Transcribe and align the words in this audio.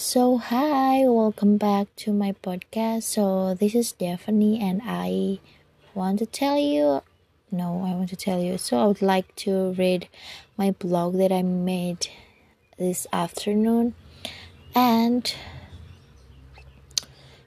So, 0.00 0.36
hi, 0.38 1.08
welcome 1.08 1.56
back 1.56 1.88
to 1.96 2.12
my 2.12 2.30
podcast. 2.30 3.02
So, 3.02 3.54
this 3.54 3.74
is 3.74 3.88
Stephanie, 3.88 4.60
and 4.60 4.80
I 4.84 5.40
want 5.92 6.20
to 6.20 6.26
tell 6.26 6.56
you 6.56 7.02
no, 7.50 7.82
I 7.84 7.94
want 7.98 8.08
to 8.10 8.16
tell 8.16 8.40
you. 8.40 8.58
So, 8.58 8.78
I 8.78 8.86
would 8.86 9.02
like 9.02 9.34
to 9.42 9.72
read 9.72 10.06
my 10.56 10.70
blog 10.70 11.16
that 11.16 11.32
I 11.32 11.42
made 11.42 12.06
this 12.78 13.08
afternoon, 13.12 13.96
and 14.72 15.34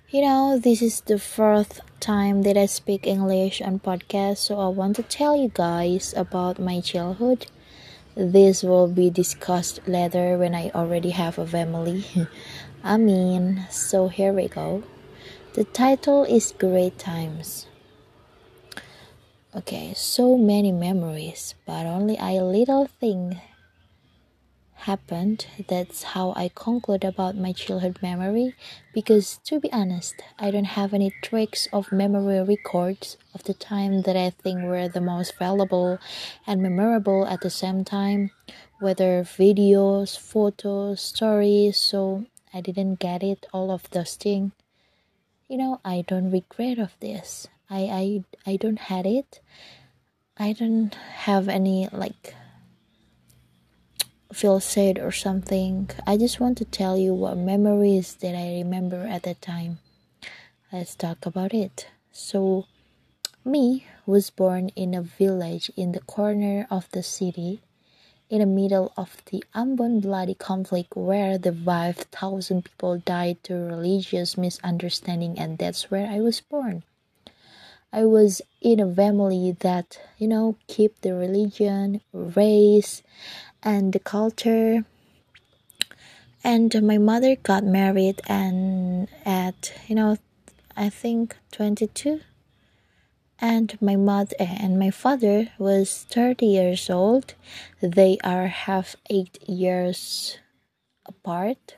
you 0.09 0.19
know, 0.19 0.59
this 0.59 0.81
is 0.81 0.99
the 0.99 1.19
first 1.19 1.79
time 2.01 2.41
that 2.41 2.57
I 2.57 2.65
speak 2.65 3.07
English 3.07 3.61
on 3.61 3.79
podcast, 3.79 4.39
so 4.39 4.59
I 4.59 4.67
want 4.67 4.97
to 4.97 5.03
tell 5.03 5.37
you 5.37 5.47
guys 5.53 6.13
about 6.17 6.59
my 6.59 6.81
childhood 6.81 7.45
this 8.15 8.63
will 8.63 8.87
be 8.87 9.09
discussed 9.09 9.79
later 9.87 10.37
when 10.37 10.55
I 10.55 10.71
already 10.75 11.11
have 11.11 11.37
a 11.37 11.45
family. 11.45 12.05
I 12.83 12.97
mean, 12.97 13.65
so 13.69 14.07
here 14.07 14.33
we 14.33 14.47
go. 14.47 14.83
The 15.53 15.65
title 15.65 16.23
is 16.23 16.53
Great 16.57 16.97
Times. 16.97 17.67
Okay, 19.55 19.93
so 19.95 20.37
many 20.37 20.71
memories, 20.71 21.55
but 21.65 21.85
only 21.85 22.17
a 22.19 22.41
little 22.41 22.87
thing 22.87 23.41
happened, 24.81 25.45
that's 25.67 26.03
how 26.03 26.33
I 26.35 26.49
conclude 26.53 27.03
about 27.03 27.35
my 27.35 27.53
childhood 27.53 27.99
memory. 28.01 28.55
Because 28.93 29.39
to 29.45 29.59
be 29.59 29.71
honest, 29.71 30.15
I 30.39 30.51
don't 30.51 30.75
have 30.77 30.93
any 30.93 31.11
tricks 31.21 31.67
of 31.71 31.91
memory 31.91 32.41
records 32.43 33.17
of 33.33 33.43
the 33.43 33.53
time 33.53 34.01
that 34.03 34.15
I 34.15 34.29
think 34.29 34.63
were 34.63 34.87
the 34.87 35.01
most 35.01 35.37
valuable 35.37 35.99
and 36.45 36.61
memorable 36.61 37.25
at 37.25 37.41
the 37.41 37.49
same 37.49 37.83
time, 37.83 38.31
whether 38.79 39.23
videos, 39.23 40.17
photos, 40.17 41.01
stories. 41.01 41.77
So 41.77 42.25
I 42.53 42.61
didn't 42.61 42.99
get 42.99 43.23
it, 43.23 43.45
all 43.53 43.71
of 43.71 43.89
those 43.91 44.15
things. 44.15 44.51
You 45.47 45.57
know, 45.57 45.81
I 45.83 46.03
don't 46.07 46.31
regret 46.31 46.79
of 46.79 46.93
this. 46.99 47.47
I 47.69 48.23
I 48.45 48.51
I 48.51 48.55
don't 48.55 48.79
had 48.79 49.05
it. 49.05 49.41
I 50.37 50.53
don't 50.53 50.95
have 50.95 51.47
any 51.47 51.87
like 51.91 52.35
feel 54.33 54.59
sad 54.59 54.99
or 54.99 55.11
something, 55.11 55.89
I 56.07 56.17
just 56.17 56.39
want 56.39 56.57
to 56.59 56.65
tell 56.65 56.97
you 56.97 57.13
what 57.13 57.37
memories 57.37 58.15
that 58.15 58.35
I 58.35 58.59
remember 58.63 59.05
at 59.07 59.23
that 59.23 59.41
time. 59.41 59.79
Let's 60.71 60.95
talk 60.95 61.25
about 61.25 61.53
it. 61.53 61.87
So, 62.11 62.65
me 63.43 63.85
was 64.05 64.29
born 64.29 64.69
in 64.69 64.93
a 64.93 65.01
village 65.01 65.71
in 65.75 65.91
the 65.91 65.99
corner 66.01 66.67
of 66.69 66.89
the 66.91 67.03
city, 67.03 67.61
in 68.29 68.39
the 68.39 68.45
middle 68.45 68.93
of 68.95 69.21
the 69.31 69.43
Ambon 69.53 70.01
bloody 70.01 70.35
conflict 70.35 70.95
where 70.95 71.37
the 71.37 71.51
5,000 71.51 72.63
people 72.63 72.97
died 72.99 73.43
to 73.43 73.53
religious 73.55 74.37
misunderstanding, 74.37 75.37
and 75.37 75.57
that's 75.57 75.91
where 75.91 76.07
I 76.07 76.21
was 76.21 76.39
born. 76.39 76.83
I 77.93 78.05
was 78.05 78.41
in 78.61 78.79
a 78.79 78.95
family 78.95 79.57
that, 79.59 79.99
you 80.17 80.29
know, 80.29 80.55
keep 80.67 81.01
the 81.01 81.13
religion, 81.13 81.99
race, 82.13 83.03
and 83.63 83.93
the 83.93 83.99
culture. 83.99 84.85
And 86.43 86.81
my 86.81 86.97
mother 86.97 87.35
got 87.35 87.63
married 87.63 88.21
and 88.27 89.07
at 89.25 89.73
you 89.87 89.95
know 89.95 90.17
i 90.75 90.89
think 90.89 91.37
22 91.51 92.21
and 93.39 93.77
my 93.81 93.95
mother 93.95 94.35
and 94.39 94.77
my 94.77 94.91
father 94.91 95.49
was 95.57 96.05
30 96.09 96.45
years 96.45 96.89
old. 96.89 97.33
They 97.81 98.19
are 98.23 98.47
half 98.47 98.95
8 99.09 99.49
years 99.49 100.37
apart. 101.07 101.77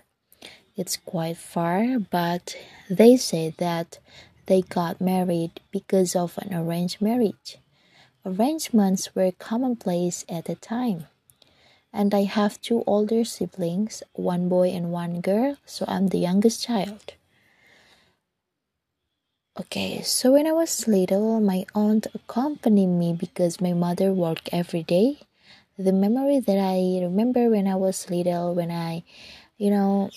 It's 0.75 0.97
quite 0.97 1.37
far 1.37 1.99
but 1.99 2.55
they 2.89 3.15
say 3.15 3.53
that 3.57 3.99
they 4.45 4.61
got 4.61 4.99
married 4.99 5.61
because 5.71 6.15
of 6.15 6.37
an 6.37 6.53
arranged 6.53 7.01
marriage. 7.01 7.57
Arrangements 8.25 9.15
were 9.15 9.31
commonplace 9.31 10.25
at 10.27 10.45
the 10.45 10.55
time 10.55 11.07
and 11.93 12.13
I 12.13 12.23
have 12.23 12.59
two 12.59 12.83
older 12.87 13.23
siblings, 13.23 14.01
one 14.13 14.49
boy 14.49 14.69
and 14.69 14.91
one 14.91 15.21
girl, 15.21 15.57
so 15.65 15.85
I'm 15.87 16.07
the 16.07 16.17
youngest 16.17 16.63
child. 16.63 17.13
Okay, 19.59 20.01
so 20.01 20.33
when 20.33 20.47
I 20.47 20.51
was 20.51 20.87
little, 20.87 21.39
my 21.39 21.67
aunt 21.75 22.07
accompanied 22.15 22.87
me 22.87 23.13
because 23.13 23.61
my 23.61 23.73
mother 23.73 24.11
worked 24.11 24.49
every 24.51 24.81
day. 24.81 25.19
The 25.77 25.93
memory 25.93 26.39
that 26.39 26.57
I 26.57 26.99
remember 27.03 27.51
when 27.51 27.67
I 27.67 27.75
was 27.75 28.09
little, 28.09 28.55
when 28.55 28.71
I, 28.71 29.03
you 29.57 29.69
know, 29.69 30.09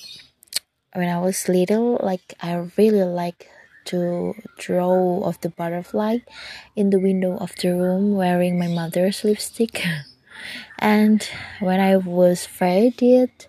when 0.95 1.11
I 1.11 1.21
was 1.21 1.51
little, 1.51 2.01
like 2.03 2.33
I 2.41 2.55
really 2.79 3.05
like 3.05 3.51
to 3.93 4.35
draw 4.59 5.23
of 5.25 5.39
the 5.43 5.51
butterfly 5.51 6.19
in 6.75 6.89
the 6.89 6.99
window 6.99 7.37
of 7.37 7.55
the 7.57 7.77
room 7.77 8.17
wearing 8.17 8.59
my 8.59 8.69
mother's 8.69 9.23
lipstick. 9.23 9.85
And 10.79 11.29
when 11.61 11.81
I 11.81 11.97
was 11.97 12.47
very 12.47 12.95
it, 13.01 13.49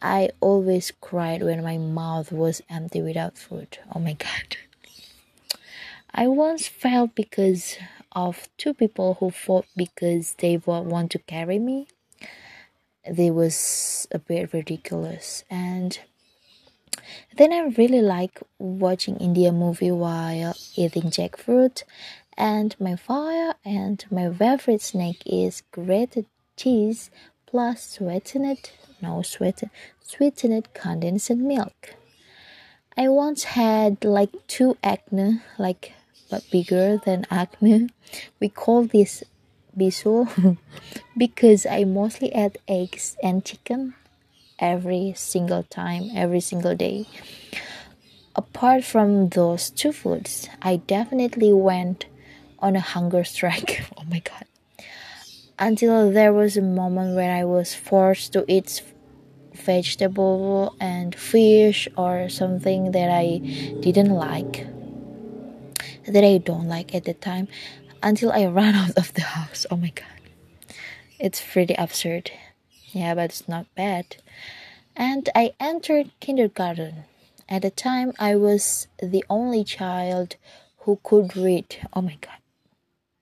I 0.00 0.30
always 0.40 0.92
cried 1.00 1.42
when 1.42 1.62
my 1.62 1.78
mouth 1.78 2.32
was 2.32 2.62
empty 2.70 3.02
without 3.02 3.36
food. 3.38 3.78
Oh 3.94 3.98
my 3.98 4.14
god. 4.14 4.56
I 6.14 6.28
once 6.28 6.66
felt 6.66 7.14
because 7.14 7.76
of 8.12 8.48
two 8.56 8.72
people 8.72 9.18
who 9.20 9.30
fought 9.30 9.66
because 9.76 10.34
they 10.38 10.56
want 10.56 11.10
to 11.12 11.18
carry 11.18 11.58
me. 11.58 11.88
They 13.08 13.30
was 13.30 14.08
a 14.10 14.18
bit 14.18 14.52
ridiculous 14.52 15.44
and 15.50 15.98
then 17.36 17.52
I 17.52 17.72
really 17.76 18.00
like 18.00 18.40
watching 18.58 19.16
India 19.18 19.52
movie 19.52 19.92
while 19.92 20.56
eating 20.74 21.04
jackfruit 21.04 21.82
and 22.36 22.74
my 22.80 22.96
fire 22.96 23.54
and 23.64 24.04
my 24.10 24.32
favorite 24.32 24.82
snack 24.82 25.16
is 25.26 25.62
grated 25.70 26.26
cheese 26.56 27.10
plus 27.46 27.82
sweetened 27.82 28.70
no 29.00 29.22
sweetened 29.22 29.70
sweetened 30.00 30.72
condensed 30.72 31.30
milk. 31.30 31.94
I 32.96 33.08
once 33.08 33.44
had 33.44 34.04
like 34.04 34.30
two 34.46 34.76
acne, 34.82 35.42
like 35.58 35.92
but 36.30 36.48
bigger 36.50 36.96
than 36.96 37.26
acne. 37.30 37.88
We 38.40 38.48
call 38.48 38.84
this 38.84 39.22
bisul 39.76 40.56
because 41.16 41.66
I 41.66 41.84
mostly 41.84 42.32
add 42.32 42.58
eggs 42.66 43.16
and 43.22 43.44
chicken 43.44 43.94
every 44.58 45.12
single 45.16 45.62
time, 45.64 46.10
every 46.14 46.40
single 46.40 46.74
day. 46.74 47.06
Apart 48.34 48.84
from 48.84 49.28
those 49.28 49.70
two 49.70 49.92
foods, 49.92 50.48
I 50.62 50.76
definitely 50.76 51.52
went 51.52 52.06
on 52.58 52.76
a 52.76 52.80
hunger 52.80 53.24
strike. 53.24 53.84
oh 53.96 54.04
my 54.08 54.20
god. 54.20 54.45
Until 55.58 56.10
there 56.10 56.32
was 56.32 56.56
a 56.56 56.62
moment 56.62 57.16
when 57.16 57.30
I 57.30 57.44
was 57.44 57.74
forced 57.74 58.34
to 58.34 58.44
eat 58.46 58.82
vegetable 59.54 60.76
and 60.78 61.14
fish 61.14 61.88
or 61.96 62.28
something 62.28 62.92
that 62.92 63.10
I 63.10 63.38
didn't 63.80 64.10
like. 64.10 64.66
That 66.06 66.24
I 66.24 66.38
don't 66.38 66.68
like 66.68 66.94
at 66.94 67.04
the 67.04 67.14
time 67.14 67.48
until 68.02 68.32
I 68.32 68.46
ran 68.58 68.74
out 68.74 68.96
of 68.96 69.14
the 69.14 69.22
house. 69.22 69.66
Oh 69.70 69.76
my 69.76 69.90
god. 69.90 70.06
It's 71.18 71.40
pretty 71.40 71.74
absurd. 71.74 72.30
Yeah, 72.92 73.14
but 73.14 73.26
it's 73.26 73.48
not 73.48 73.66
bad. 73.74 74.16
And 74.94 75.28
I 75.34 75.54
entered 75.58 76.10
kindergarten. 76.20 77.04
At 77.48 77.62
the 77.62 77.70
time, 77.70 78.12
I 78.18 78.36
was 78.36 78.88
the 78.98 79.24
only 79.30 79.64
child 79.64 80.36
who 80.80 81.00
could 81.02 81.36
read. 81.36 81.76
Oh 81.92 82.02
my 82.02 82.18
god. 82.20 82.38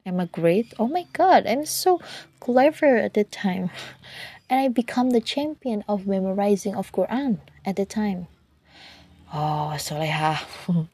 Am 0.06 0.20
I 0.20 0.26
great? 0.26 0.74
Oh 0.78 0.86
my 0.86 1.06
god, 1.14 1.46
I'm 1.46 1.64
so 1.64 1.98
clever 2.38 2.96
at 2.96 3.14
the 3.14 3.24
time. 3.24 3.70
And 4.50 4.60
I 4.60 4.68
become 4.68 5.10
the 5.10 5.20
champion 5.20 5.82
of 5.88 6.06
memorizing 6.06 6.76
of 6.76 6.92
Quran 6.92 7.38
at 7.64 7.76
the 7.76 7.86
time. 7.86 8.28
Oh, 9.32 9.72
Soleha. 9.80 10.44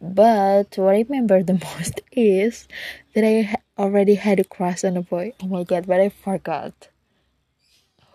but 0.00 0.74
what 0.76 0.94
I 0.94 1.06
remember 1.06 1.42
the 1.44 1.54
most 1.78 2.00
is 2.10 2.66
that 3.14 3.22
I 3.22 3.54
already 3.80 4.16
had 4.16 4.40
a 4.40 4.44
crush 4.44 4.82
on 4.82 4.96
a 4.96 5.02
boy. 5.02 5.34
Oh 5.40 5.46
my 5.46 5.62
god, 5.62 5.86
but 5.86 6.00
I 6.00 6.08
forgot. 6.08 6.88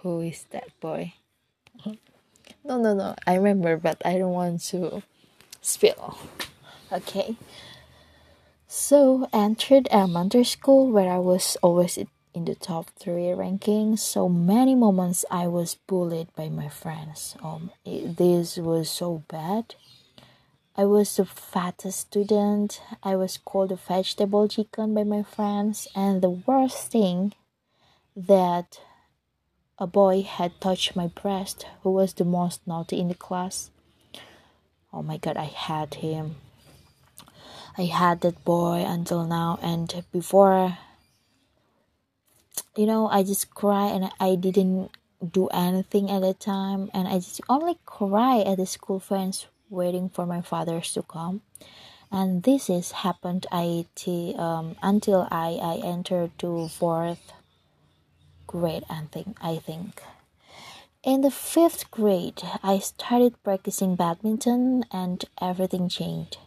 Who 0.01 0.19
is 0.19 0.46
that 0.51 0.78
boy? 0.81 1.13
No, 2.66 2.78
no, 2.78 2.94
no. 2.94 3.16
I 3.25 3.36
remember, 3.36 3.78
but 3.78 4.01
I 4.04 4.18
don't 4.18 4.34
want 4.34 4.62
to 4.75 5.04
spill. 5.62 6.18
Okay. 6.92 7.38
So 8.75 9.30
entered 9.31 9.88
elementary 9.92 10.44
school 10.44 10.92
where 10.92 11.08
I 11.08 11.20
was 11.20 11.56
always 11.62 11.96
in 12.34 12.46
the 12.46 12.56
top 12.56 12.90
three 12.98 13.31
ranking. 13.31 13.98
So 13.98 14.28
many 14.28 14.74
moments 14.74 15.24
I 15.30 15.46
was 15.46 15.75
bullied 15.86 16.34
by 16.36 16.50
my 16.50 16.70
friends. 16.70 17.38
Um, 17.44 17.70
it, 17.86 18.18
this 18.18 18.58
was 18.58 18.90
so 18.90 19.22
bad. 19.28 19.75
I 20.75 20.86
was 20.86 21.16
the 21.16 21.24
fattest 21.24 22.00
student. 22.00 22.81
I 23.04 23.16
was 23.16 23.38
called 23.38 23.72
a 23.72 23.75
vegetable 23.75 24.48
chicken 24.48 24.96
by 24.96 25.04
my 25.04 25.22
friends, 25.22 25.88
and 25.94 26.24
the 26.24 26.31
worst 26.31 26.92
thing 26.92 27.36
that 28.16 28.80
a 29.78 29.86
boy 29.86 30.24
had 30.24 30.60
touched 30.60 30.96
my 30.96 31.10
breast 31.10 31.68
who 31.84 31.92
was 31.92 32.16
the 32.16 32.25
most 32.25 32.66
naughty 32.66 33.00
in 33.00 33.10
the 33.10 33.14
class. 33.14 33.70
Oh 34.92 35.04
my 35.04 35.18
god, 35.18 35.38
I 35.38 35.46
had 35.46 35.94
him. 35.94 36.38
I 37.75 37.86
had 37.86 38.22
that 38.22 38.44
boy 38.46 38.86
until 38.86 39.25
now, 39.25 39.58
and 39.62 40.04
before, 40.12 40.78
you 42.75 42.86
know, 42.86 43.08
I 43.08 43.24
just 43.24 43.54
cry 43.56 43.88
and 43.88 44.12
I 44.20 44.36
didn't 44.36 44.92
do 45.31 45.48
anything 45.48 46.12
at 46.12 46.22
the 46.22 46.36
time, 46.36 46.92
and 46.94 47.08
I 47.08 47.16
just 47.16 47.42
only 47.50 47.80
cry 47.86 48.42
at 48.42 48.58
the 48.58 48.66
school 48.66 49.00
friends 49.00 49.48
waiting 49.70 50.10
for 50.10 50.25
my 50.25 50.42
fathers 50.42 50.94
to 50.94 51.02
come. 51.02 51.42
And 52.12 52.44
this 52.44 52.70
is 52.70 52.92
happened 52.92 53.48
I 53.52 53.88
t- 53.96 54.36
um, 54.38 54.75
until 54.84 55.28
I, 55.31 55.58
I 55.60 55.81
entered 55.84 56.38
to 56.40 56.68
fourth 56.68 57.34
grade, 58.46 58.84
I 58.88 59.08
think. 59.12 59.36
I 59.42 59.58
think. 59.58 60.00
In 61.02 61.22
the 61.22 61.31
fifth 61.31 61.90
grade, 61.90 62.44
I 62.62 62.78
started 62.78 63.42
practicing 63.44 63.96
badminton, 63.96 64.86
and 64.92 65.25
everything 65.42 65.90
changed. 65.90 66.38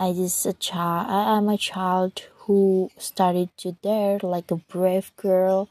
I 0.00 0.12
just 0.12 0.46
a 0.46 0.52
child. 0.52 1.10
I 1.10 1.36
am 1.36 1.48
a 1.48 1.58
child 1.58 2.22
who 2.46 2.90
started 2.98 3.50
to 3.58 3.72
dare 3.82 4.20
like 4.22 4.50
a 4.50 4.56
brave 4.56 5.10
girl, 5.16 5.68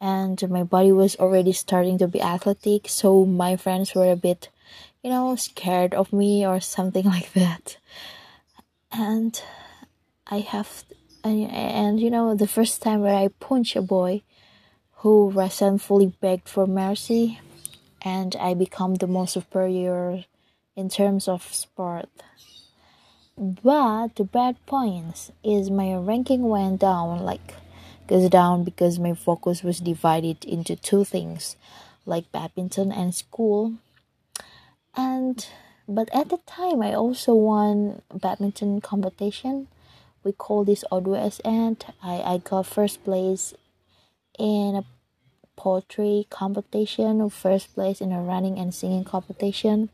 and 0.00 0.38
my 0.48 0.62
body 0.62 0.92
was 0.92 1.16
already 1.16 1.52
starting 1.52 1.98
to 1.98 2.06
be 2.06 2.22
athletic. 2.22 2.88
So 2.88 3.26
my 3.26 3.56
friends 3.56 3.94
were 3.94 4.10
a 4.10 4.16
bit, 4.16 4.48
you 5.02 5.10
know, 5.10 5.34
scared 5.34 5.92
of 5.92 6.12
me 6.12 6.46
or 6.46 6.60
something 6.60 7.04
like 7.16 7.32
that. 7.32 7.78
And 8.92 9.42
I 10.28 10.38
have, 10.38 10.84
and, 11.24 11.50
and 11.50 12.00
you 12.00 12.10
know, 12.10 12.36
the 12.36 12.46
first 12.46 12.80
time 12.80 13.00
where 13.00 13.16
I 13.16 13.28
punch 13.40 13.74
a 13.74 13.82
boy 13.82 14.22
who 14.98 15.30
resentfully 15.30 16.14
begged 16.20 16.48
for 16.48 16.66
mercy, 16.66 17.40
and 18.02 18.36
I 18.36 18.54
become 18.54 18.94
the 18.94 19.08
most 19.08 19.32
superior 19.32 20.24
in 20.76 20.88
terms 20.88 21.26
of 21.26 21.52
sport. 21.52 22.08
But 23.36 24.14
the 24.14 24.24
bad 24.24 24.64
points 24.64 25.32
is 25.42 25.68
my 25.68 25.94
ranking 25.94 26.48
went 26.48 26.80
down, 26.80 27.24
like 27.24 27.54
goes 28.06 28.28
down 28.30 28.62
because 28.62 28.98
my 28.98 29.14
focus 29.14 29.64
was 29.64 29.80
divided 29.80 30.44
into 30.44 30.76
two 30.76 31.04
things, 31.04 31.56
like 32.06 32.30
badminton 32.30 32.92
and 32.92 33.12
school. 33.12 33.74
And 34.96 35.44
but 35.88 36.08
at 36.14 36.28
the 36.28 36.38
time 36.46 36.80
I 36.80 36.94
also 36.94 37.34
won 37.34 38.02
badminton 38.14 38.80
competition. 38.80 39.66
We 40.22 40.32
call 40.32 40.64
this 40.64 40.84
O2SN. 40.92 41.82
I, 42.02 42.22
I 42.22 42.38
got 42.38 42.66
first 42.66 43.04
place 43.04 43.52
in 44.38 44.76
a 44.76 44.84
poetry 45.56 46.26
competition, 46.30 47.28
first 47.30 47.74
place 47.74 48.00
in 48.00 48.12
a 48.12 48.22
running 48.22 48.58
and 48.58 48.72
singing 48.72 49.04
competition. 49.04 49.90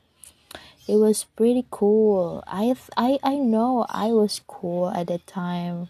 It 0.89 0.97
was 0.97 1.25
pretty 1.37 1.67
cool. 1.71 2.43
I 2.47 2.75
I 2.97 3.19
I 3.23 3.37
know 3.37 3.87
I 3.89 4.09
was 4.13 4.41
cool 4.47 4.91
at 4.91 5.07
that 5.07 5.27
time 5.27 5.89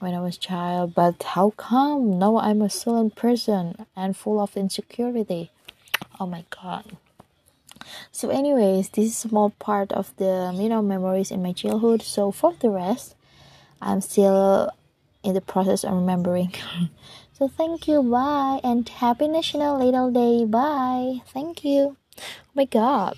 when 0.00 0.14
I 0.14 0.20
was 0.20 0.38
child, 0.38 0.94
but 0.94 1.22
how 1.22 1.50
come 1.50 2.18
now 2.18 2.38
I'm 2.38 2.62
a 2.62 2.70
silent 2.70 3.14
person 3.14 3.86
and 3.94 4.16
full 4.16 4.40
of 4.40 4.56
insecurity? 4.56 5.50
Oh 6.18 6.26
my 6.26 6.44
god. 6.50 6.96
So 8.12 8.30
anyways, 8.30 8.90
this 8.90 9.06
is 9.06 9.24
a 9.24 9.28
small 9.28 9.50
part 9.58 9.92
of 9.92 10.14
the 10.16 10.52
you 10.56 10.68
know 10.68 10.82
memories 10.82 11.30
in 11.30 11.42
my 11.42 11.52
childhood. 11.52 12.02
So 12.02 12.30
for 12.30 12.54
the 12.58 12.70
rest, 12.70 13.14
I'm 13.80 14.00
still 14.00 14.70
in 15.22 15.34
the 15.34 15.40
process 15.40 15.84
of 15.84 15.94
remembering. 15.94 16.54
So 17.40 17.48
thank 17.48 17.88
you, 17.88 18.02
bye, 18.02 18.60
and 18.62 18.86
happy 18.86 19.26
National 19.26 19.78
Little 19.78 20.10
Day, 20.12 20.44
bye. 20.44 21.22
Thank 21.32 21.64
you. 21.64 21.96
Oh 22.18 22.52
my 22.54 22.66
god. 22.66 23.16